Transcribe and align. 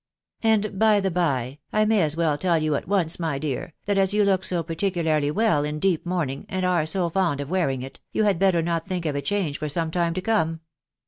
•.And, 0.49 0.79
by 0.79 0.99
the 0.99 1.11
by, 1.11 1.59
I 1.71 1.85
may 1.85 2.01
as 2.01 2.17
well 2.17 2.35
tell 2.35 2.57
you 2.57 2.73
at 2.73 2.87
once, 2.87 3.19
my 3.19 3.37
dear, 3.37 3.75
that 3.85 3.99
as 3.99 4.15
you 4.15 4.23
look 4.23 4.43
so 4.43 4.63
particularly 4.63 5.29
well 5.29 5.63
in 5.63 5.77
deep 5.77 6.07
mourning, 6.07 6.47
and 6.49 6.65
are 6.65 6.87
so 6.87 7.07
fond 7.11 7.39
of 7.39 7.51
wearing 7.51 7.83
it, 7.83 7.99
you 8.11 8.23
had 8.23 8.39
better 8.39 8.63
not 8.63 8.87
think 8.87 9.05
of 9.05 9.15
a 9.15 9.21
change 9.21 9.59
for 9.59 9.69
some 9.69 9.91
time 9.91 10.15
to 10.15 10.21
come. 10.21 10.61